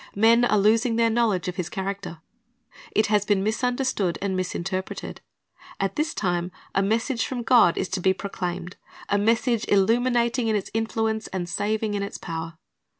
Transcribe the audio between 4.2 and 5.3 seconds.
misin terpreted.